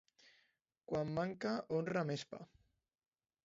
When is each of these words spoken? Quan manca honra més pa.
Quan 0.93 1.11
manca 1.19 1.53
honra 1.77 2.07
més 2.13 2.27
pa. 2.33 2.43